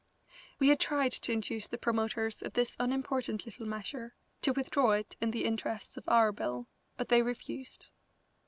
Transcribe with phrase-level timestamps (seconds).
[0.57, 5.15] We had tried to induce the promoters of this unimportant little measure to withdraw it
[5.21, 6.65] in the interests of our bill,
[6.97, 7.91] but they refused.